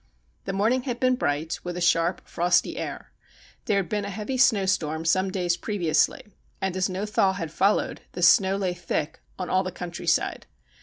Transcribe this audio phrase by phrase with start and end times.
[0.45, 3.11] The morning had been bright, with a sharp, frosty air.
[3.65, 6.23] There had been a heavy snowstorm some days previously,
[6.59, 10.47] and, as no thaw had followed, the snow lay thick on all the country side.